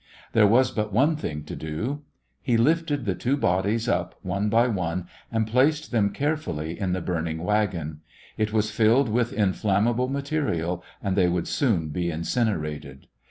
There 0.33 0.47
was 0.47 0.71
but 0.71 0.91
one 0.91 1.15
thing 1.15 1.43
to 1.43 1.55
do. 1.55 2.01
He 2.41 2.57
lifted 2.57 3.05
the 3.05 3.13
two 3.13 3.37
bodies 3.37 3.87
up 3.87 4.15
one 4.23 4.49
by 4.49 4.67
one 4.67 5.05
and 5.31 5.45
placed 5.45 5.91
them 5.91 6.09
carefully 6.09 6.79
in 6.79 6.93
the 6.93 7.01
burning 7.01 7.43
wagon. 7.43 8.01
It 8.35 8.51
was 8.51 8.71
filled 8.71 9.09
with 9.09 9.31
inflammable 9.31 10.07
material 10.09 10.83
and 11.03 11.15
they 11.15 11.27
would 11.27 11.47
soon 11.47 11.89
be 11.89 12.09
incinerated. 12.09 13.05